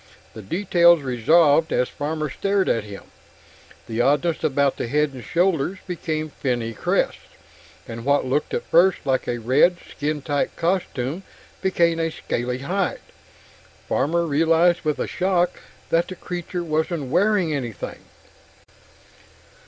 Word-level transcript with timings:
The 0.33 0.41
details 0.41 1.03
resolved 1.03 1.71
as 1.71 1.87
Farmer 1.87 2.27
stared 2.31 2.67
at 2.67 2.85
him. 2.85 3.03
The 3.85 4.01
oddness 4.01 4.43
about 4.43 4.79
head 4.79 5.11
and 5.13 5.23
shoulders 5.23 5.77
became 5.85 6.29
finny 6.31 6.73
crests; 6.73 7.19
what 7.85 8.23
had 8.23 8.31
looked 8.31 8.55
at 8.55 8.65
first 8.65 9.05
like 9.05 9.27
a 9.27 9.37
red 9.37 9.77
skin 9.87 10.23
tight 10.23 10.55
costume 10.55 11.21
became 11.61 11.99
a 11.99 12.09
scaly 12.09 12.57
hide. 12.57 13.01
Farmer 13.87 14.25
realized 14.25 14.81
with 14.81 14.97
a 14.97 15.05
shock 15.05 15.59
that 15.91 16.07
the 16.07 16.15
creature 16.15 16.63
wasn't 16.63 17.11
wearing 17.11 17.53
anything. 17.53 17.99